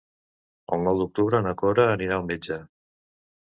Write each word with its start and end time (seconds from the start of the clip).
El 0.77 0.81
nou 0.87 1.01
d'octubre 1.01 1.41
na 1.49 1.53
Cora 1.61 1.85
anirà 1.91 2.17
al 2.17 2.27
metge. 2.31 2.59